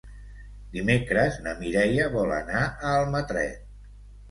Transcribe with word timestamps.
Dimecres 0.77 1.37
na 1.49 1.53
Mireia 1.61 2.09
vol 2.17 2.35
anar 2.39 2.65
a 2.71 2.97
Almatret. 3.03 3.73